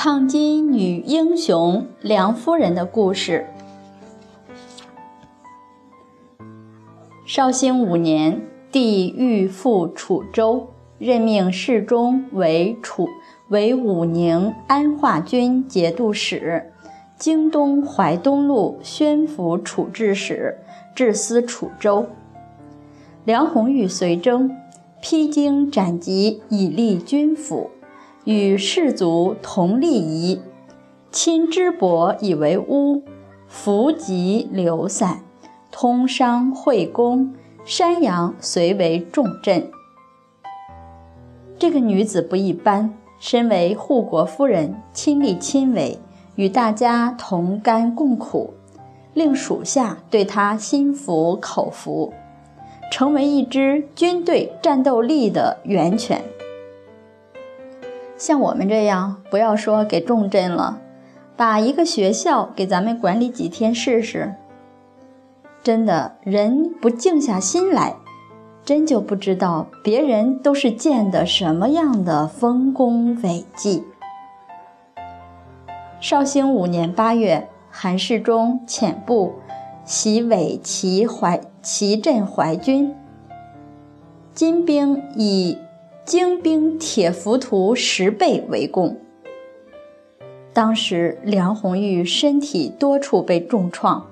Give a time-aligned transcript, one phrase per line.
[0.00, 3.44] 抗金女英雄梁夫人的故事。
[7.26, 8.40] 绍兴五年，
[8.70, 13.08] 帝欲复楚州，任命侍中为楚
[13.48, 16.72] 为武宁安化军节度使，
[17.18, 20.58] 京东淮东路宣抚处置使，
[20.94, 22.06] 治司楚州。
[23.24, 24.56] 梁红玉随征，
[25.02, 27.72] 披荆斩棘，以立军府。
[28.28, 30.42] 与士族同立仪，
[31.10, 33.02] 亲支伯以为屋，
[33.46, 35.22] 伏籍流散，
[35.70, 37.32] 通商会公，
[37.64, 39.70] 山阳遂为重镇。
[41.58, 45.98] 这个女子不一般，身为护国夫人，亲力亲为，
[46.34, 48.52] 与大家同甘共苦，
[49.14, 52.12] 令属下对她心服口服，
[52.92, 56.22] 成为一支军队战斗力的源泉。
[58.18, 60.80] 像我们这样，不要说给重镇了，
[61.36, 64.34] 把一个学校给咱们管理几天试试。
[65.62, 67.94] 真的，人不静下心来，
[68.64, 73.84] 真就不知道别人都是建的什么样的丰功伟绩。
[76.00, 79.34] 绍兴五年八月，韩世忠遣部
[79.84, 82.92] 袭伪齐淮齐镇淮军，
[84.34, 85.56] 金兵以。
[86.08, 88.96] 精兵铁浮屠十倍围攻。
[90.54, 94.06] 当时梁红玉身体多处被重创，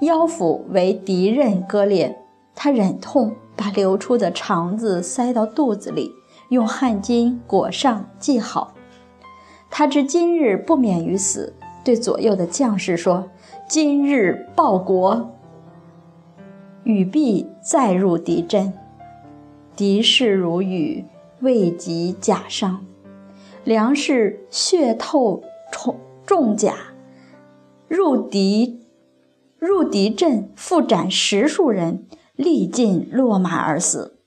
[0.00, 2.18] 腰腹为敌刃割裂，
[2.56, 6.10] 她忍痛把流出的肠子塞到肚子里，
[6.48, 8.74] 用汗巾裹上系好。
[9.70, 13.30] 他知今日不免于死，对左右的将士说
[13.70, 15.30] ：“今日报国。”
[16.82, 18.72] 羽必再入敌阵，
[19.76, 21.04] 敌势如雨。
[21.40, 22.84] 未及甲伤，
[23.64, 26.74] 梁氏血透重重甲，
[27.88, 28.82] 入敌
[29.58, 32.06] 入敌阵，复斩十数人，
[32.36, 34.18] 力尽落马而死。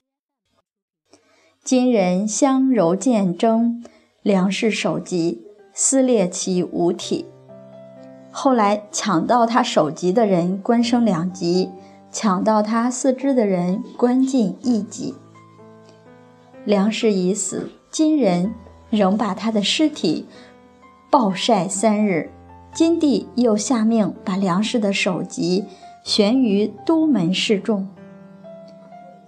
[1.62, 3.84] 金人相柔见争，
[4.22, 7.26] 梁氏首级撕裂其五体。
[8.30, 11.70] 后来抢到他首级的人，官升两级；
[12.10, 15.14] 抢到他四肢的人，官进一级。
[16.64, 18.54] 梁氏已死，金人
[18.88, 20.26] 仍把他的尸体
[21.10, 22.30] 暴晒三日。
[22.72, 25.64] 金帝又下命把梁氏的首级
[26.02, 27.86] 悬于都门示众。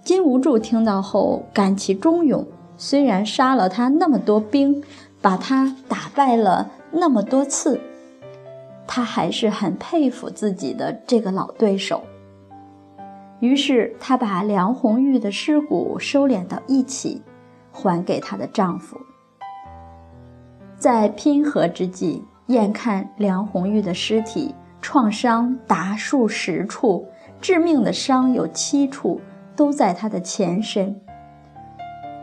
[0.03, 4.83] 金无柱听到后感其忠勇，虽然杀了他那么多兵，
[5.21, 7.79] 把他打败了那么多次，
[8.87, 12.03] 他还是很佩服自己的这个老对手。
[13.39, 17.21] 于是，她把梁红玉的尸骨收敛到一起，
[17.71, 18.97] 还给她的丈夫。
[20.75, 27.07] 在拼合之际，眼看梁红玉的尸体创伤达数十处，
[27.39, 29.21] 致命的伤有七处，
[29.55, 30.99] 都在她的前身。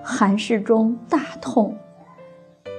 [0.03, 1.77] 韩世忠大痛，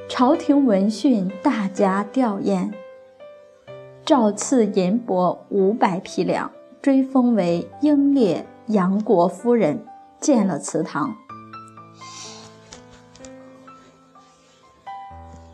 [0.10, 2.72] 朝廷闻讯大加吊唁，
[4.06, 6.52] 诏赐银帛五百匹粮。
[6.86, 9.84] 追封为英烈杨国夫人，
[10.22, 11.16] 建了祠堂。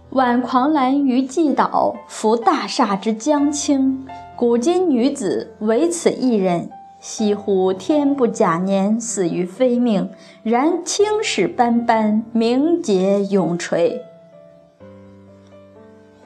[0.10, 4.06] 挽狂澜于既倒，扶大厦之将倾。
[4.36, 6.70] 古今女子唯此一人，
[7.00, 10.10] 惜乎天不假年，死于非命。
[10.44, 14.02] 然青史斑斑，名节永垂。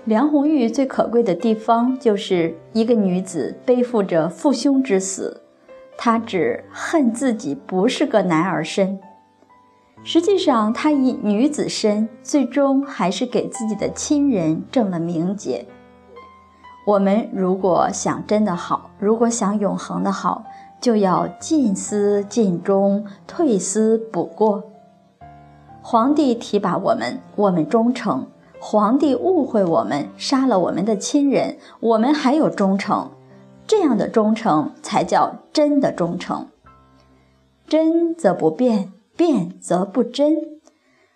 [0.05, 5.41] 梁红玉最可贵的地方，就是一个女子背负着父兄之死，
[5.97, 8.99] 她只恨自己不是个男儿身。
[10.03, 15.65] 实际上，她以女子身，最终还是给自己的亲人挣了名节。
[16.85, 20.45] 我们如果想真的好，如果想永恒的好，
[20.79, 24.63] 就要尽思尽忠，退思补过。
[25.81, 28.27] 皇帝提拔我们，我们忠诚。
[28.67, 33.11] 皇帝误会我们，杀了我们的亲人，我们还有忠诚，
[33.67, 36.47] 这样的忠诚才叫真的忠诚。
[37.67, 40.37] 真则不变，变则不真。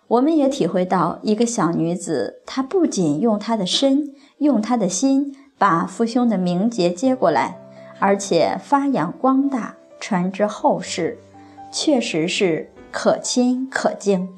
[0.06, 7.58] 我们也体会到，一个小女子，她不仅用她的身，用她的心，把父兄的名节接过来，
[7.98, 11.18] 而且发扬光大，传之后世，
[11.72, 14.28] 确实是可亲可敬。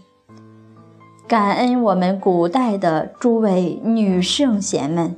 [1.33, 5.17] 感恩我们古代的诸位女圣贤们。